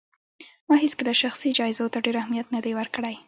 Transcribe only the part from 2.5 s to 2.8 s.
نه دی